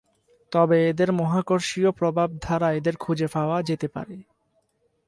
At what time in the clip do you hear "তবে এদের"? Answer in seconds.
0.51-1.09